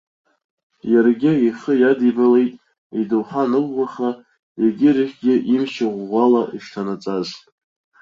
[0.91, 2.53] Иаргьы ихы иадибалеит,
[2.99, 4.09] идоуҳа аныӷәӷәаха,
[4.63, 7.29] егьырахьгьы имч ӷәӷәала ишҭанаҵаз.